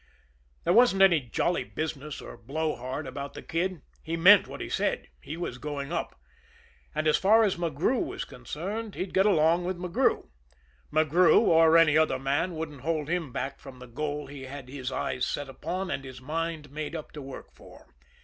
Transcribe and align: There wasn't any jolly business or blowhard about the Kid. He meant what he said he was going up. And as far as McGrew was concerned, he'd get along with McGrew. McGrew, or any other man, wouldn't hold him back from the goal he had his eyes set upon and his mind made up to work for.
There 0.63 0.73
wasn't 0.73 1.03
any 1.03 1.19
jolly 1.19 1.63
business 1.63 2.21
or 2.21 2.35
blowhard 2.35 3.05
about 3.05 3.35
the 3.35 3.43
Kid. 3.43 3.83
He 4.01 4.17
meant 4.17 4.47
what 4.47 4.59
he 4.59 4.67
said 4.67 5.07
he 5.21 5.37
was 5.37 5.59
going 5.59 5.93
up. 5.93 6.19
And 6.95 7.05
as 7.07 7.17
far 7.17 7.43
as 7.43 7.55
McGrew 7.55 8.03
was 8.03 8.25
concerned, 8.25 8.95
he'd 8.95 9.13
get 9.13 9.27
along 9.27 9.63
with 9.65 9.77
McGrew. 9.77 10.29
McGrew, 10.91 11.41
or 11.41 11.77
any 11.77 11.99
other 11.99 12.17
man, 12.17 12.55
wouldn't 12.55 12.81
hold 12.81 13.09
him 13.09 13.31
back 13.31 13.59
from 13.59 13.77
the 13.77 13.85
goal 13.85 14.25
he 14.25 14.45
had 14.45 14.69
his 14.69 14.91
eyes 14.91 15.23
set 15.23 15.47
upon 15.47 15.91
and 15.91 16.03
his 16.03 16.19
mind 16.19 16.71
made 16.71 16.95
up 16.95 17.11
to 17.11 17.21
work 17.21 17.53
for. 17.53 17.93